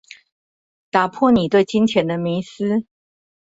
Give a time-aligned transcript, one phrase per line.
[0.89, 2.85] 打破你對金錢的迷思